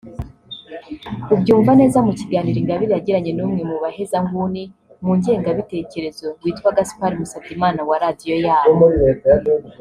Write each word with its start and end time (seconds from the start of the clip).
ubyumva 1.33 1.71
neza 1.81 1.97
mu 2.05 2.11
kiganiro 2.19 2.57
Ingabire 2.59 2.91
yagiranye 2.93 3.31
n’umwe 3.33 3.61
mu 3.69 3.77
bahezanguni 3.83 4.63
mu 5.03 5.11
ngengabitekerezo 5.19 6.27
witwa 6.43 6.69
Gaspard 6.77 7.13
Musabyimana 7.19 7.79
wa 7.89 7.97
Radiyo 8.03 8.35
yabo 8.45 8.79